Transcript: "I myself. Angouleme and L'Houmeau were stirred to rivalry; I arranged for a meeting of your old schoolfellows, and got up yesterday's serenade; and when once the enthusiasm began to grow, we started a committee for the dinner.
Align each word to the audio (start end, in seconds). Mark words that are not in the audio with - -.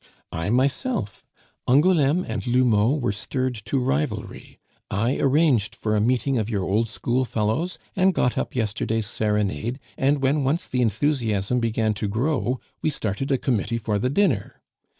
"I 0.31 0.49
myself. 0.49 1.27
Angouleme 1.69 2.23
and 2.27 2.47
L'Houmeau 2.47 2.95
were 2.99 3.11
stirred 3.11 3.53
to 3.65 3.77
rivalry; 3.77 4.57
I 4.89 5.17
arranged 5.19 5.75
for 5.75 5.95
a 5.95 6.01
meeting 6.01 6.39
of 6.39 6.49
your 6.49 6.63
old 6.63 6.89
schoolfellows, 6.89 7.77
and 7.95 8.11
got 8.11 8.35
up 8.35 8.55
yesterday's 8.55 9.05
serenade; 9.05 9.79
and 9.99 10.19
when 10.19 10.43
once 10.43 10.67
the 10.67 10.81
enthusiasm 10.81 11.59
began 11.59 11.93
to 11.93 12.07
grow, 12.07 12.59
we 12.81 12.89
started 12.89 13.31
a 13.31 13.37
committee 13.37 13.77
for 13.77 13.99
the 13.99 14.09
dinner. 14.09 14.63